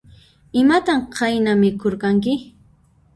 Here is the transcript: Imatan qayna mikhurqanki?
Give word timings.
Imatan 0.61 0.99
qayna 1.17 1.53
mikhurqanki? 1.59 2.33